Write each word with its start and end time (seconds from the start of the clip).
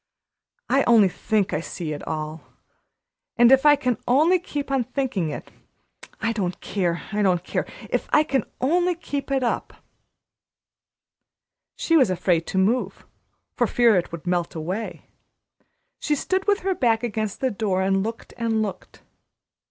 I 0.67 0.83
only 0.85 1.09
think 1.09 1.53
I 1.53 1.59
see 1.61 1.93
it 1.93 2.01
all; 2.07 2.41
but 3.37 3.51
if 3.51 3.67
I 3.67 3.75
can 3.75 3.99
only 4.07 4.39
keep 4.39 4.71
on 4.71 4.83
thinking 4.83 5.29
it, 5.29 5.51
I 6.19 6.31
don't 6.33 6.59
care 6.59 7.03
I 7.11 7.21
don't 7.21 7.43
care 7.43 7.67
if 7.87 8.09
I 8.11 8.23
can 8.23 8.43
only 8.59 8.95
keep 8.95 9.29
it 9.29 9.43
up!" 9.43 9.75
She 11.75 11.95
was 11.95 12.09
afraid 12.09 12.47
to 12.47 12.57
move, 12.57 13.05
for 13.53 13.67
fear 13.67 13.95
it 13.95 14.11
would 14.11 14.25
melt 14.25 14.55
away. 14.55 15.05
She 15.99 16.15
stood 16.15 16.47
with 16.47 16.61
her 16.61 16.73
back 16.73 17.03
against 17.03 17.39
the 17.39 17.51
door 17.51 17.83
and 17.83 18.01
looked 18.01 18.33
and 18.37 18.63
looked. 18.63 19.03